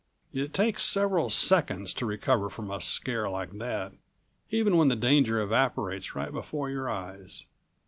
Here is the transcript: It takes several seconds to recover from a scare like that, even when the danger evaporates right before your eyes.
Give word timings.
It 0.33 0.51
takes 0.51 0.81
several 0.83 1.29
seconds 1.29 1.93
to 1.93 2.07
recover 2.07 2.49
from 2.49 2.71
a 2.71 2.81
scare 2.81 3.29
like 3.29 3.51
that, 3.59 3.91
even 4.49 4.75
when 4.75 4.87
the 4.87 4.95
danger 4.95 5.39
evaporates 5.39 6.15
right 6.15 6.31
before 6.31 6.71
your 6.71 6.89
eyes. 6.89 7.45